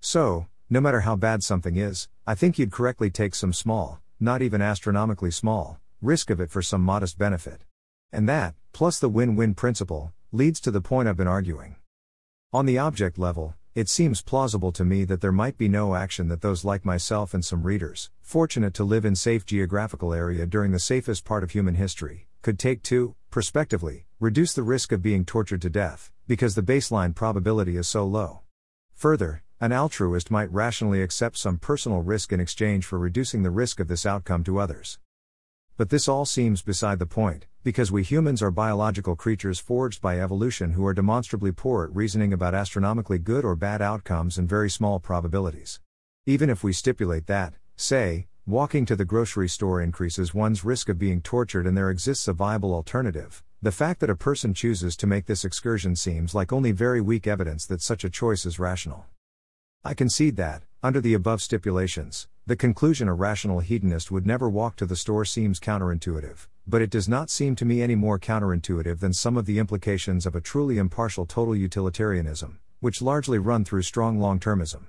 So, 0.01 0.47
no 0.71 0.81
matter 0.81 1.01
how 1.01 1.17
bad 1.17 1.43
something 1.43 1.77
is, 1.77 2.09
I 2.29 2.37
think 2.37 2.59
you'd 2.59 2.71
correctly 2.71 3.11
take 3.11 3.35
some 3.35 3.53
small, 3.53 4.01
not 4.21 4.41
even 4.41 4.63
astronomically 4.63 5.33
small, 5.33 5.81
risk 6.01 6.31
of 6.31 6.41
it 6.41 6.51
for 6.51 6.63
some 6.63 6.81
modest 6.81 7.19
benefit. 7.19 7.63
And 8.13 8.29
that, 8.29 8.55
plus 8.73 9.01
the 9.01 9.09
win 9.09 9.35
win 9.35 9.55
principle, 9.55 10.13
leads 10.31 10.61
to 10.61 10.71
the 10.71 10.81
point 10.81 11.09
I've 11.09 11.17
been 11.17 11.27
arguing. 11.27 11.77
On 12.53 12.67
the 12.67 12.79
object 12.79 13.19
level, 13.19 13.55
it 13.75 13.89
seems 13.89 14.23
plausible 14.23 14.71
to 14.73 14.85
me 14.85 15.05
that 15.05 15.21
there 15.21 15.33
might 15.33 15.59
be 15.59 15.69
no 15.69 15.97
action 15.97 16.29
that 16.29 16.41
those 16.41 16.65
like 16.65 16.85
myself 16.85 17.35
and 17.35 17.45
some 17.45 17.65
readers, 17.65 18.11
fortunate 18.23 18.75
to 18.75 18.85
live 18.85 19.05
in 19.05 19.17
safe 19.17 19.45
geographical 19.45 20.15
area 20.15 20.47
during 20.47 20.71
the 20.71 20.79
safest 20.79 21.25
part 21.25 21.43
of 21.43 21.51
human 21.51 21.75
history, 21.75 22.26
could 22.43 22.59
take 22.59 22.83
to, 22.85 23.15
prospectively, 23.31 24.07
reduce 24.21 24.53
the 24.53 24.63
risk 24.63 24.93
of 24.93 25.03
being 25.03 25.25
tortured 25.25 25.63
to 25.63 25.71
death, 25.71 26.11
because 26.27 26.55
the 26.55 26.63
baseline 26.63 27.15
probability 27.15 27.77
is 27.77 27.87
so 27.87 28.05
low. 28.05 28.41
Further, 28.95 29.43
an 29.61 29.73
altruist 29.73 30.31
might 30.31 30.53
rationally 30.53 31.03
accept 31.03 31.39
some 31.39 31.59
personal 31.59 32.03
risk 32.03 32.33
in 32.33 32.41
exchange 32.41 32.85
for 32.85 32.99
reducing 32.99 33.43
the 33.43 33.51
risk 33.51 33.81
of 33.81 33.89
this 33.89 34.05
outcome 34.05 34.45
to 34.45 34.59
others. 34.59 34.99
But 35.77 35.91
this 35.91 36.09
all 36.09 36.25
seems 36.25 36.63
beside 36.63 36.99
the 36.99 37.07
point, 37.07 37.47
because 37.63 37.93
we 37.93 38.03
humans 38.03 38.43
are 38.43 38.51
biological 38.51 39.17
creatures 39.17 39.59
forged 39.59 40.01
by 40.01 40.21
evolution 40.21 40.73
who 40.73 40.87
are 40.87 40.95
demonstrably 40.95 41.53
poor 41.53 41.85
at 41.85 41.95
reasoning 41.95 42.33
about 42.33 42.55
astronomically 42.55 43.19
good 43.19 43.45
or 43.45 43.57
bad 43.57 43.83
outcomes 43.83 44.39
and 44.39 44.49
very 44.49 44.71
small 44.71 45.01
probabilities. 45.01 45.81
Even 46.25 46.49
if 46.49 46.65
we 46.65 46.73
stipulate 46.73 47.27
that, 47.27 47.55
say, 47.77 48.29
Walking 48.49 48.87
to 48.87 48.95
the 48.95 49.05
grocery 49.05 49.49
store 49.49 49.83
increases 49.83 50.33
one's 50.33 50.65
risk 50.65 50.89
of 50.89 51.01
being 51.01 51.21
tortured, 51.21 51.67
and 51.67 51.77
there 51.77 51.91
exists 51.91 52.29
a 52.29 52.33
viable 52.33 52.75
alternative. 52.75 53.43
The 53.61 53.73
fact 53.73 53.99
that 53.99 54.09
a 54.09 54.15
person 54.15 54.55
chooses 54.55 54.97
to 54.99 55.07
make 55.09 55.27
this 55.27 55.45
excursion 55.45 55.97
seems 55.97 56.33
like 56.33 56.53
only 56.53 56.71
very 56.71 57.01
weak 57.01 57.27
evidence 57.27 57.67
that 57.67 57.83
such 57.83 58.05
a 58.05 58.09
choice 58.09 58.47
is 58.47 58.61
rational. 58.61 59.07
I 59.85 59.95
concede 59.95 60.37
that, 60.37 60.63
under 60.81 61.01
the 61.01 61.13
above 61.13 61.43
stipulations, 61.43 62.29
the 62.47 62.55
conclusion 62.55 63.09
a 63.09 63.15
rational 63.15 63.59
hedonist 63.59 64.13
would 64.13 64.29
never 64.29 64.49
walk 64.49 64.77
to 64.77 64.87
the 64.87 64.95
store 64.95 65.25
seems 65.25 65.59
counterintuitive, 65.59 66.47
but 66.69 66.81
it 66.81 66.91
does 66.91 67.09
not 67.09 67.31
seem 67.31 67.57
to 67.57 67.65
me 67.65 67.83
any 67.83 67.97
more 67.97 68.21
counterintuitive 68.21 69.01
than 69.01 69.13
some 69.13 69.37
of 69.37 69.47
the 69.47 69.59
implications 69.59 70.25
of 70.25 70.37
a 70.37 70.41
truly 70.41 70.79
impartial 70.79 71.27
total 71.27 71.57
utilitarianism, 71.57 72.61
which 72.79 73.03
largely 73.03 73.39
run 73.39 73.65
through 73.65 73.83
strong 73.83 74.21
long 74.21 74.39
termism. 74.39 74.87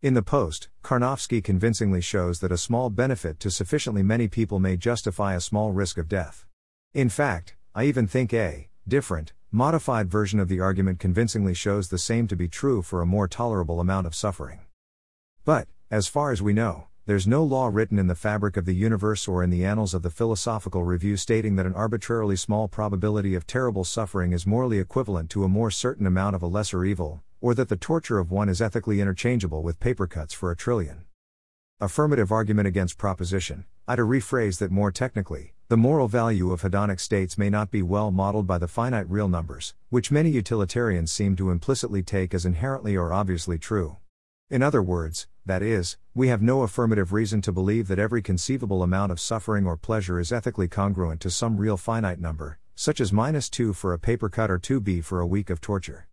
In 0.00 0.14
the 0.14 0.22
post, 0.22 0.68
Karnofsky 0.84 1.42
convincingly 1.42 2.00
shows 2.00 2.38
that 2.38 2.52
a 2.52 2.56
small 2.56 2.88
benefit 2.88 3.40
to 3.40 3.50
sufficiently 3.50 4.04
many 4.04 4.28
people 4.28 4.60
may 4.60 4.76
justify 4.76 5.34
a 5.34 5.40
small 5.40 5.72
risk 5.72 5.98
of 5.98 6.08
death. 6.08 6.46
In 6.94 7.08
fact, 7.08 7.56
I 7.74 7.86
even 7.86 8.06
think 8.06 8.32
a 8.32 8.68
different 8.86 9.32
modified 9.50 10.08
version 10.08 10.38
of 10.38 10.46
the 10.46 10.60
argument 10.60 11.00
convincingly 11.00 11.52
shows 11.52 11.88
the 11.88 11.98
same 11.98 12.28
to 12.28 12.36
be 12.36 12.46
true 12.46 12.80
for 12.80 13.02
a 13.02 13.06
more 13.06 13.26
tolerable 13.26 13.80
amount 13.80 14.06
of 14.06 14.14
suffering. 14.14 14.60
But, 15.44 15.66
as 15.90 16.06
far 16.06 16.30
as 16.30 16.40
we 16.40 16.52
know, 16.52 16.86
there's 17.06 17.26
no 17.26 17.42
law 17.42 17.66
written 17.66 17.98
in 17.98 18.06
the 18.06 18.14
fabric 18.14 18.56
of 18.56 18.66
the 18.66 18.76
universe 18.76 19.26
or 19.26 19.42
in 19.42 19.50
the 19.50 19.64
annals 19.64 19.94
of 19.94 20.02
the 20.02 20.10
Philosophical 20.10 20.84
Review 20.84 21.16
stating 21.16 21.56
that 21.56 21.66
an 21.66 21.74
arbitrarily 21.74 22.36
small 22.36 22.68
probability 22.68 23.34
of 23.34 23.48
terrible 23.48 23.82
suffering 23.82 24.32
is 24.32 24.46
morally 24.46 24.78
equivalent 24.78 25.28
to 25.30 25.42
a 25.42 25.48
more 25.48 25.72
certain 25.72 26.06
amount 26.06 26.36
of 26.36 26.42
a 26.42 26.46
lesser 26.46 26.84
evil, 26.84 27.24
or 27.40 27.54
that 27.54 27.68
the 27.68 27.76
torture 27.76 28.18
of 28.18 28.30
one 28.30 28.48
is 28.48 28.60
ethically 28.60 29.00
interchangeable 29.00 29.62
with 29.62 29.80
paper 29.80 30.06
cuts 30.06 30.34
for 30.34 30.50
a 30.50 30.56
trillion. 30.56 31.04
Affirmative 31.80 32.32
argument 32.32 32.66
against 32.66 32.98
proposition. 32.98 33.64
I 33.86 33.94
to 33.96 34.02
rephrase 34.02 34.58
that 34.58 34.72
more 34.72 34.90
technically, 34.90 35.54
the 35.68 35.76
moral 35.76 36.08
value 36.08 36.50
of 36.50 36.62
hedonic 36.62 36.98
states 36.98 37.38
may 37.38 37.50
not 37.50 37.70
be 37.70 37.82
well 37.82 38.10
modeled 38.10 38.46
by 38.46 38.58
the 38.58 38.66
finite 38.66 39.08
real 39.08 39.28
numbers, 39.28 39.74
which 39.88 40.10
many 40.10 40.30
utilitarians 40.30 41.12
seem 41.12 41.36
to 41.36 41.50
implicitly 41.50 42.02
take 42.02 42.34
as 42.34 42.44
inherently 42.44 42.96
or 42.96 43.12
obviously 43.12 43.58
true. 43.58 43.98
In 44.50 44.62
other 44.62 44.82
words, 44.82 45.28
that 45.46 45.62
is, 45.62 45.98
we 46.14 46.28
have 46.28 46.42
no 46.42 46.62
affirmative 46.62 47.12
reason 47.12 47.40
to 47.42 47.52
believe 47.52 47.86
that 47.88 48.00
every 48.00 48.22
conceivable 48.22 48.82
amount 48.82 49.12
of 49.12 49.20
suffering 49.20 49.66
or 49.66 49.76
pleasure 49.76 50.18
is 50.18 50.32
ethically 50.32 50.66
congruent 50.66 51.20
to 51.20 51.30
some 51.30 51.56
real 51.56 51.76
finite 51.76 52.18
number, 52.18 52.58
such 52.74 53.00
as 53.00 53.12
minus 53.12 53.48
2 53.48 53.72
for 53.72 53.92
a 53.92 53.98
paper 53.98 54.28
cut 54.28 54.50
or 54.50 54.58
2b 54.58 55.04
for 55.04 55.20
a 55.20 55.26
week 55.26 55.48
of 55.48 55.60
torture. 55.60 56.07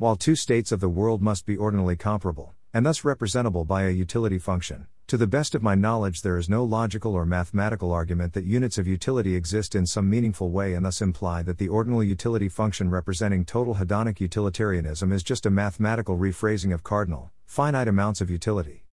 While 0.00 0.14
two 0.14 0.36
states 0.36 0.70
of 0.70 0.78
the 0.78 0.88
world 0.88 1.20
must 1.20 1.44
be 1.44 1.56
ordinally 1.56 1.98
comparable, 1.98 2.54
and 2.72 2.86
thus 2.86 3.04
representable 3.04 3.64
by 3.64 3.82
a 3.82 3.90
utility 3.90 4.38
function, 4.38 4.86
to 5.08 5.16
the 5.16 5.26
best 5.26 5.56
of 5.56 5.62
my 5.64 5.74
knowledge, 5.74 6.22
there 6.22 6.38
is 6.38 6.48
no 6.48 6.62
logical 6.62 7.14
or 7.14 7.26
mathematical 7.26 7.90
argument 7.90 8.32
that 8.34 8.44
units 8.44 8.78
of 8.78 8.86
utility 8.86 9.34
exist 9.34 9.74
in 9.74 9.86
some 9.86 10.08
meaningful 10.08 10.52
way 10.52 10.74
and 10.74 10.86
thus 10.86 11.02
imply 11.02 11.42
that 11.42 11.58
the 11.58 11.66
ordinal 11.66 12.04
utility 12.04 12.48
function 12.48 12.90
representing 12.90 13.44
total 13.44 13.74
hedonic 13.74 14.20
utilitarianism 14.20 15.10
is 15.10 15.24
just 15.24 15.44
a 15.46 15.50
mathematical 15.50 16.16
rephrasing 16.16 16.72
of 16.72 16.84
cardinal, 16.84 17.32
finite 17.44 17.88
amounts 17.88 18.20
of 18.20 18.30
utility. 18.30 18.84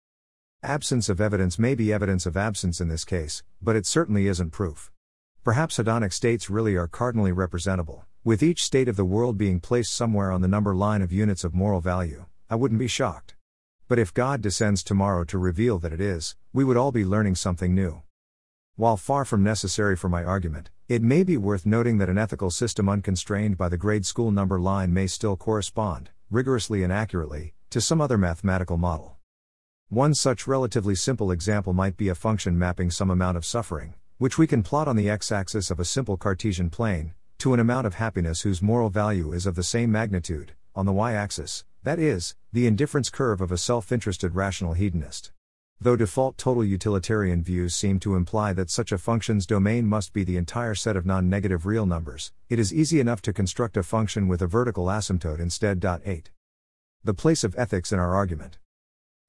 Absence 0.62 1.10
of 1.10 1.20
evidence 1.20 1.58
may 1.58 1.74
be 1.74 1.92
evidence 1.92 2.24
of 2.24 2.34
absence 2.34 2.80
in 2.80 2.88
this 2.88 3.04
case, 3.04 3.42
but 3.60 3.76
it 3.76 3.84
certainly 3.84 4.26
isn't 4.26 4.52
proof. 4.52 4.90
Perhaps 5.42 5.76
hedonic 5.76 6.14
states 6.14 6.48
really 6.48 6.76
are 6.76 6.88
cardinally 6.88 7.30
representable, 7.30 8.06
with 8.24 8.42
each 8.42 8.64
state 8.64 8.88
of 8.88 8.96
the 8.96 9.04
world 9.04 9.36
being 9.36 9.60
placed 9.60 9.94
somewhere 9.94 10.32
on 10.32 10.40
the 10.40 10.48
number 10.48 10.74
line 10.74 11.02
of 11.02 11.12
units 11.12 11.44
of 11.44 11.52
moral 11.52 11.82
value. 11.82 12.24
I 12.48 12.54
wouldn't 12.54 12.78
be 12.78 12.88
shocked. 12.88 13.34
But 13.86 13.98
if 13.98 14.14
God 14.14 14.40
descends 14.40 14.82
tomorrow 14.82 15.24
to 15.24 15.36
reveal 15.36 15.78
that 15.80 15.92
it 15.92 16.00
is, 16.00 16.34
we 16.50 16.64
would 16.64 16.78
all 16.78 16.90
be 16.90 17.04
learning 17.04 17.34
something 17.34 17.74
new. 17.74 18.00
While 18.76 18.96
far 18.96 19.26
from 19.26 19.44
necessary 19.44 19.94
for 19.94 20.08
my 20.08 20.24
argument, 20.24 20.70
it 20.88 21.02
may 21.02 21.22
be 21.22 21.36
worth 21.36 21.66
noting 21.66 21.98
that 21.98 22.08
an 22.08 22.16
ethical 22.16 22.50
system 22.50 22.88
unconstrained 22.88 23.58
by 23.58 23.68
the 23.68 23.76
grade 23.76 24.06
school 24.06 24.30
number 24.30 24.58
line 24.58 24.94
may 24.94 25.06
still 25.06 25.36
correspond, 25.36 26.08
rigorously 26.30 26.82
and 26.82 26.90
accurately, 26.90 27.52
to 27.68 27.80
some 27.82 28.00
other 28.00 28.16
mathematical 28.16 28.78
model. 28.78 29.18
One 29.90 30.14
such 30.14 30.46
relatively 30.46 30.94
simple 30.94 31.30
example 31.30 31.74
might 31.74 31.98
be 31.98 32.08
a 32.08 32.14
function 32.14 32.58
mapping 32.58 32.90
some 32.90 33.10
amount 33.10 33.36
of 33.36 33.44
suffering, 33.44 33.96
which 34.16 34.38
we 34.38 34.46
can 34.46 34.62
plot 34.62 34.88
on 34.88 34.96
the 34.96 35.10
x 35.10 35.30
axis 35.30 35.70
of 35.70 35.78
a 35.78 35.84
simple 35.84 36.16
Cartesian 36.16 36.70
plane, 36.70 37.12
to 37.44 37.52
an 37.52 37.60
amount 37.60 37.86
of 37.86 37.96
happiness 37.96 38.40
whose 38.40 38.62
moral 38.62 38.88
value 38.88 39.30
is 39.30 39.44
of 39.44 39.54
the 39.54 39.62
same 39.62 39.92
magnitude, 39.92 40.54
on 40.74 40.86
the 40.86 40.92
y 40.94 41.12
axis, 41.12 41.62
that 41.82 41.98
is, 41.98 42.34
the 42.54 42.66
indifference 42.66 43.10
curve 43.10 43.42
of 43.42 43.52
a 43.52 43.58
self 43.58 43.92
interested 43.92 44.34
rational 44.34 44.72
hedonist. 44.72 45.30
Though 45.78 45.94
default 45.94 46.38
total 46.38 46.64
utilitarian 46.64 47.42
views 47.42 47.74
seem 47.74 48.00
to 48.00 48.16
imply 48.16 48.54
that 48.54 48.70
such 48.70 48.92
a 48.92 48.96
function's 48.96 49.46
domain 49.46 49.86
must 49.86 50.14
be 50.14 50.24
the 50.24 50.38
entire 50.38 50.74
set 50.74 50.96
of 50.96 51.04
non 51.04 51.28
negative 51.28 51.66
real 51.66 51.84
numbers, 51.84 52.32
it 52.48 52.58
is 52.58 52.72
easy 52.72 52.98
enough 52.98 53.20
to 53.20 53.32
construct 53.34 53.76
a 53.76 53.82
function 53.82 54.26
with 54.26 54.40
a 54.40 54.46
vertical 54.46 54.86
asymptote 54.86 55.38
instead. 55.38 55.84
8. 55.84 56.30
The 57.04 57.12
place 57.12 57.44
of 57.44 57.54
ethics 57.58 57.92
in 57.92 57.98
our 57.98 58.14
argument. 58.14 58.56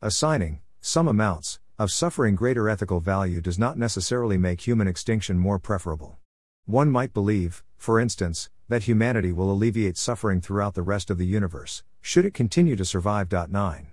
Assigning, 0.02 0.62
some 0.80 1.10
amounts, 1.10 1.60
of 1.78 1.92
suffering 1.92 2.36
greater 2.36 2.70
ethical 2.70 3.02
value 3.02 3.42
does 3.42 3.60
not 3.60 3.78
necessarily 3.78 4.38
make 4.38 4.62
human 4.62 4.88
extinction 4.88 5.38
more 5.38 5.60
preferable. 5.60 6.18
One 6.68 6.90
might 6.90 7.14
believe, 7.14 7.64
for 7.86 8.00
instance, 8.00 8.50
that 8.68 8.86
humanity 8.86 9.32
will 9.32 9.52
alleviate 9.52 9.96
suffering 9.96 10.42
throughout 10.42 10.74
the 10.74 10.82
rest 10.82 11.12
of 11.12 11.20
the 11.20 11.26
universe, 11.28 11.84
should 12.02 12.26
it 12.26 12.34
continue 12.34 12.76
to 12.76 12.84
survive. 12.84 13.32
9. 13.32 13.88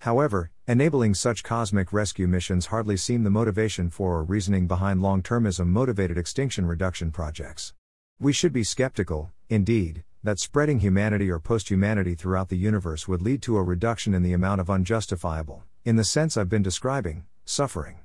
However, 0.00 0.50
enabling 0.68 1.14
such 1.14 1.42
cosmic 1.42 1.94
rescue 1.94 2.26
missions 2.26 2.66
hardly 2.66 2.98
seem 2.98 3.24
the 3.24 3.30
motivation 3.30 3.88
for 3.88 4.16
or 4.16 4.22
reasoning 4.22 4.66
behind 4.66 5.00
long 5.00 5.22
termism 5.22 5.68
motivated 5.68 6.18
extinction 6.18 6.66
reduction 6.66 7.10
projects. 7.10 7.72
We 8.20 8.34
should 8.34 8.52
be 8.52 8.64
skeptical, 8.64 9.32
indeed, 9.48 10.04
that 10.22 10.38
spreading 10.38 10.80
humanity 10.80 11.30
or 11.30 11.38
post 11.38 11.70
humanity 11.70 12.14
throughout 12.14 12.50
the 12.50 12.58
universe 12.58 13.08
would 13.08 13.22
lead 13.22 13.40
to 13.44 13.56
a 13.56 13.62
reduction 13.62 14.12
in 14.12 14.24
the 14.24 14.34
amount 14.34 14.60
of 14.60 14.68
unjustifiable, 14.68 15.64
in 15.86 15.96
the 15.96 16.04
sense 16.04 16.36
I've 16.36 16.50
been 16.50 16.62
describing, 16.62 17.24
suffering. 17.46 18.00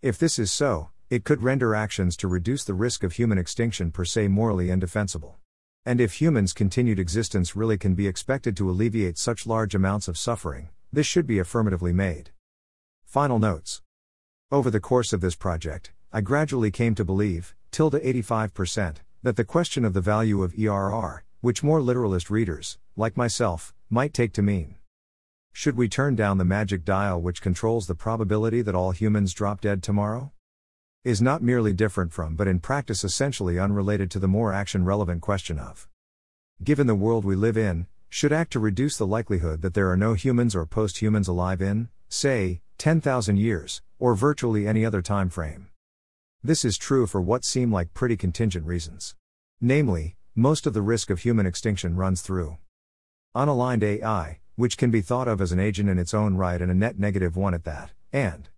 If 0.00 0.16
this 0.16 0.38
is 0.38 0.50
so, 0.50 0.88
it 1.10 1.24
could 1.24 1.42
render 1.42 1.74
actions 1.74 2.16
to 2.16 2.28
reduce 2.28 2.62
the 2.62 2.72
risk 2.72 3.02
of 3.02 3.14
human 3.14 3.36
extinction 3.36 3.90
per 3.90 4.04
se 4.04 4.28
morally 4.28 4.70
indefensible. 4.70 5.38
And 5.84 6.00
if 6.00 6.20
humans' 6.20 6.52
continued 6.52 7.00
existence 7.00 7.56
really 7.56 7.76
can 7.76 7.96
be 7.96 8.06
expected 8.06 8.56
to 8.56 8.70
alleviate 8.70 9.18
such 9.18 9.44
large 9.44 9.74
amounts 9.74 10.06
of 10.06 10.16
suffering, 10.16 10.68
this 10.92 11.08
should 11.08 11.26
be 11.26 11.40
affirmatively 11.40 11.92
made. 11.92 12.30
Final 13.04 13.40
notes. 13.40 13.82
Over 14.52 14.70
the 14.70 14.78
course 14.78 15.12
of 15.12 15.20
this 15.20 15.34
project, 15.34 15.90
I 16.12 16.20
gradually 16.20 16.70
came 16.70 16.94
to 16.94 17.04
believe, 17.04 17.56
tilde 17.72 17.94
85%, 17.94 18.98
that 19.24 19.34
the 19.34 19.44
question 19.44 19.84
of 19.84 19.94
the 19.94 20.00
value 20.00 20.44
of 20.44 20.54
ERR, 20.56 21.24
which 21.40 21.64
more 21.64 21.80
literalist 21.80 22.30
readers, 22.30 22.78
like 22.94 23.16
myself, 23.16 23.74
might 23.88 24.14
take 24.14 24.32
to 24.34 24.42
mean. 24.42 24.76
Should 25.52 25.76
we 25.76 25.88
turn 25.88 26.14
down 26.14 26.38
the 26.38 26.44
magic 26.44 26.84
dial 26.84 27.20
which 27.20 27.42
controls 27.42 27.88
the 27.88 27.96
probability 27.96 28.62
that 28.62 28.76
all 28.76 28.92
humans 28.92 29.34
drop 29.34 29.60
dead 29.60 29.82
tomorrow? 29.82 30.30
Is 31.02 31.22
not 31.22 31.40
merely 31.42 31.72
different 31.72 32.12
from 32.12 32.36
but 32.36 32.46
in 32.46 32.60
practice 32.60 33.04
essentially 33.04 33.58
unrelated 33.58 34.10
to 34.10 34.18
the 34.18 34.28
more 34.28 34.52
action 34.52 34.84
relevant 34.84 35.22
question 35.22 35.58
of. 35.58 35.88
Given 36.62 36.86
the 36.86 36.94
world 36.94 37.24
we 37.24 37.34
live 37.34 37.56
in, 37.56 37.86
should 38.10 38.34
act 38.34 38.52
to 38.52 38.60
reduce 38.60 38.98
the 38.98 39.06
likelihood 39.06 39.62
that 39.62 39.72
there 39.72 39.90
are 39.90 39.96
no 39.96 40.12
humans 40.12 40.54
or 40.54 40.66
post 40.66 41.00
humans 41.00 41.26
alive 41.26 41.62
in, 41.62 41.88
say, 42.10 42.60
10,000 42.76 43.38
years, 43.38 43.80
or 43.98 44.14
virtually 44.14 44.68
any 44.68 44.84
other 44.84 45.00
time 45.00 45.30
frame. 45.30 45.70
This 46.42 46.66
is 46.66 46.76
true 46.76 47.06
for 47.06 47.22
what 47.22 47.46
seem 47.46 47.72
like 47.72 47.94
pretty 47.94 48.18
contingent 48.18 48.66
reasons. 48.66 49.14
Namely, 49.58 50.16
most 50.34 50.66
of 50.66 50.74
the 50.74 50.82
risk 50.82 51.08
of 51.08 51.20
human 51.20 51.46
extinction 51.46 51.96
runs 51.96 52.20
through 52.20 52.58
unaligned 53.34 53.82
AI, 53.82 54.40
which 54.56 54.76
can 54.76 54.90
be 54.90 55.00
thought 55.00 55.28
of 55.28 55.40
as 55.40 55.50
an 55.50 55.60
agent 55.60 55.88
in 55.88 55.98
its 55.98 56.12
own 56.12 56.34
right 56.34 56.60
and 56.60 56.70
a 56.70 56.74
net 56.74 56.98
negative 56.98 57.38
one 57.38 57.54
at 57.54 57.64
that, 57.64 57.92
and 58.12 58.50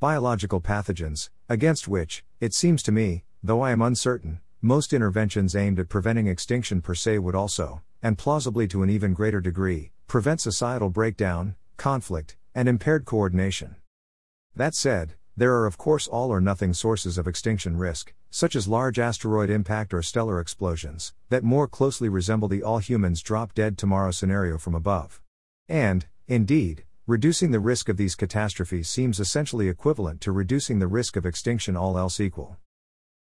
biological 0.00 0.60
pathogens, 0.60 1.28
against 1.50 1.88
which, 1.88 2.24
it 2.38 2.54
seems 2.54 2.80
to 2.80 2.92
me, 2.92 3.24
though 3.42 3.60
I 3.60 3.72
am 3.72 3.82
uncertain, 3.82 4.38
most 4.62 4.92
interventions 4.92 5.56
aimed 5.56 5.80
at 5.80 5.88
preventing 5.88 6.28
extinction 6.28 6.80
per 6.80 6.94
se 6.94 7.18
would 7.18 7.34
also, 7.34 7.82
and 8.00 8.16
plausibly 8.16 8.68
to 8.68 8.84
an 8.84 8.88
even 8.88 9.14
greater 9.14 9.40
degree, 9.40 9.90
prevent 10.06 10.40
societal 10.40 10.90
breakdown, 10.90 11.56
conflict, 11.76 12.36
and 12.54 12.68
impaired 12.68 13.04
coordination. 13.04 13.74
That 14.54 14.76
said, 14.76 15.14
there 15.36 15.56
are 15.56 15.66
of 15.66 15.76
course 15.76 16.06
all 16.06 16.30
or 16.30 16.40
nothing 16.40 16.72
sources 16.72 17.18
of 17.18 17.26
extinction 17.26 17.76
risk, 17.76 18.14
such 18.30 18.54
as 18.54 18.68
large 18.68 19.00
asteroid 19.00 19.50
impact 19.50 19.92
or 19.92 20.02
stellar 20.02 20.38
explosions, 20.38 21.14
that 21.30 21.42
more 21.42 21.66
closely 21.66 22.08
resemble 22.08 22.46
the 22.46 22.62
all 22.62 22.78
humans 22.78 23.22
drop 23.22 23.54
dead 23.54 23.76
tomorrow 23.76 24.12
scenario 24.12 24.56
from 24.56 24.76
above. 24.76 25.20
And, 25.68 26.06
indeed, 26.28 26.84
reducing 27.10 27.50
the 27.50 27.58
risk 27.58 27.88
of 27.88 27.96
these 27.96 28.14
catastrophes 28.14 28.88
seems 28.88 29.18
essentially 29.18 29.68
equivalent 29.68 30.20
to 30.20 30.30
reducing 30.30 30.78
the 30.78 30.86
risk 30.86 31.16
of 31.16 31.26
extinction 31.26 31.76
all 31.76 31.98
else 31.98 32.20
equal. 32.20 32.56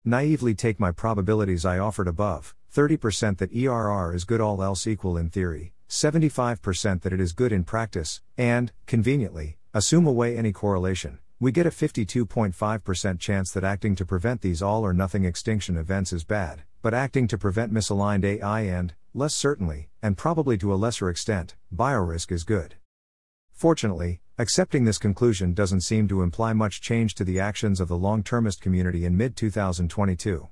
Naively 0.06 0.56
take 0.56 0.80
my 0.80 0.90
probabilities 0.90 1.66
I 1.66 1.80
offered 1.80 2.08
above 2.08 2.56
30% 2.74 3.40
that 3.40 3.54
ERR 3.54 4.16
is 4.16 4.24
good 4.24 4.40
all 4.40 4.64
else 4.64 4.88
equal 4.88 5.18
in 5.18 5.30
theory, 5.30 5.74
75% 5.90 7.02
that 7.02 7.12
it 7.12 7.20
is 7.20 7.34
good 7.34 7.52
in 7.52 7.66
practice, 7.66 8.22
and, 8.38 8.72
conveniently, 8.86 9.58
assume 9.74 10.08
away 10.08 10.38
any 10.38 10.54
correlation, 10.54 11.20
we 11.42 11.52
get 11.52 11.68
a 11.68 11.70
52.5% 11.70 13.20
chance 13.20 13.52
that 13.52 13.66
acting 13.66 13.98
to 13.98 14.06
prevent 14.06 14.40
these 14.40 14.62
all 14.62 14.86
or 14.86 14.94
nothing 14.94 15.26
extinction 15.26 15.76
events 15.76 16.14
is 16.14 16.24
bad, 16.24 16.62
but 16.82 16.94
acting 16.94 17.28
to 17.28 17.38
prevent 17.38 17.74
misaligned 17.74 18.24
AI 18.24 18.62
and, 18.62 18.94
less 19.14 19.36
certainly, 19.36 19.90
and 20.02 20.18
probably 20.18 20.58
to 20.58 20.74
a 20.74 20.80
lesser 20.80 21.10
extent, 21.10 21.58
biorisk 21.76 22.32
is 22.32 22.46
good. 22.46 22.76
Fortunately, 23.54 24.20
accepting 24.38 24.84
this 24.84 24.98
conclusion 24.98 25.54
doesn't 25.54 25.82
seem 25.82 26.08
to 26.10 26.22
imply 26.22 26.54
much 26.54 26.82
change 26.82 27.16
to 27.16 27.24
the 27.24 27.40
actions 27.40 27.80
of 27.80 27.88
the 27.88 27.98
long 27.98 28.24
termist 28.24 28.62
community 28.62 29.06
in 29.06 29.16
mid 29.16 29.36
2022. 29.38 30.50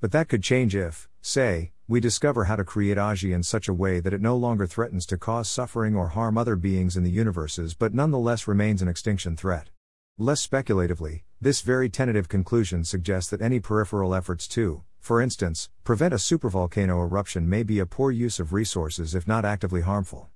But 0.00 0.10
that 0.12 0.28
could 0.28 0.42
change 0.42 0.74
if, 0.74 1.08
say, 1.22 1.72
we 1.86 2.00
discover 2.00 2.44
how 2.44 2.56
to 2.56 2.64
create 2.64 2.96
AGI 2.96 3.34
in 3.34 3.42
such 3.42 3.68
a 3.68 3.74
way 3.74 4.00
that 4.00 4.14
it 4.14 4.20
no 4.20 4.36
longer 4.36 4.66
threatens 4.66 5.04
to 5.06 5.18
cause 5.18 5.50
suffering 5.50 5.94
or 5.94 6.08
harm 6.08 6.38
other 6.38 6.56
beings 6.56 6.96
in 6.96 7.04
the 7.04 7.10
universes 7.10 7.74
but 7.74 7.94
nonetheless 7.94 8.48
remains 8.48 8.80
an 8.80 8.88
extinction 8.88 9.36
threat. 9.36 9.68
Less 10.16 10.40
speculatively, 10.40 11.24
this 11.40 11.60
very 11.60 11.90
tentative 11.90 12.28
conclusion 12.28 12.84
suggests 12.84 13.30
that 13.30 13.42
any 13.42 13.60
peripheral 13.60 14.14
efforts 14.14 14.48
to 14.48 14.82
For 14.98 15.20
instance, 15.20 15.68
prevent 15.84 16.14
a 16.14 16.16
supervolcano 16.16 17.04
eruption 17.06 17.46
may 17.46 17.62
be 17.62 17.78
a 17.78 17.84
poor 17.84 18.10
use 18.10 18.40
of 18.40 18.54
resources 18.54 19.14
if 19.14 19.28
not 19.28 19.44
actively 19.44 19.82
harmful. 19.82 20.30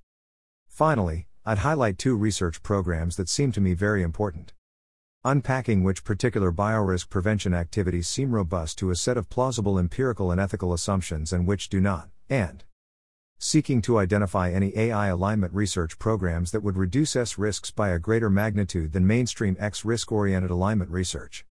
Finally, 0.67 1.28
I'd 1.45 1.59
highlight 1.59 1.97
two 1.97 2.17
research 2.17 2.61
programs 2.61 3.15
that 3.15 3.29
seem 3.29 3.53
to 3.53 3.61
me 3.61 3.73
very 3.73 4.03
important. 4.03 4.53
Unpacking 5.23 5.83
which 5.83 6.03
particular 6.03 6.51
biorisk 6.51 7.09
prevention 7.09 7.53
activities 7.53 8.07
seem 8.07 8.33
robust 8.33 8.77
to 8.79 8.89
a 8.89 8.95
set 8.95 9.17
of 9.17 9.29
plausible 9.29 9.79
empirical 9.79 10.31
and 10.31 10.39
ethical 10.39 10.73
assumptions 10.73 11.31
and 11.31 11.47
which 11.47 11.69
do 11.69 11.79
not, 11.79 12.09
and 12.29 12.65
seeking 13.37 13.81
to 13.81 13.97
identify 13.97 14.51
any 14.51 14.77
AI 14.77 15.07
alignment 15.07 15.53
research 15.53 15.97
programs 15.97 16.51
that 16.51 16.61
would 16.61 16.75
reduce 16.75 17.15
S 17.15 17.37
risks 17.37 17.71
by 17.71 17.89
a 17.89 17.99
greater 17.99 18.29
magnitude 18.29 18.91
than 18.91 19.07
mainstream 19.07 19.55
X 19.59 19.85
risk 19.85 20.11
oriented 20.11 20.51
alignment 20.51 20.91
research. 20.91 21.45